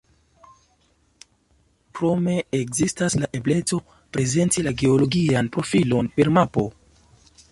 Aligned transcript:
Krome 1.99 2.37
ekzistas 2.61 3.17
la 3.25 3.29
ebleco 3.41 3.79
prezenti 4.17 4.65
la 4.69 4.75
geologian 4.83 5.53
profilon 5.59 6.13
per 6.19 6.35
mapo. 6.39 6.67